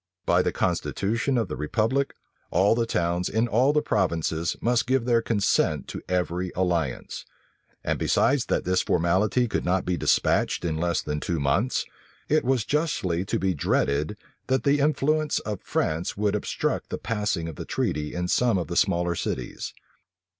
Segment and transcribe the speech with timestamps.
[0.25, 2.15] By the constitution of the republic,
[2.49, 7.23] all the towns in all the provinces must give their consent to every alliance;
[7.83, 11.85] and besides that this formality could not be despatched in less than two months,
[12.27, 14.17] it was justly to be dreaded
[14.47, 18.69] that the influence of France would obstruct the passing of the treaty in some of
[18.69, 19.71] the smaller cities.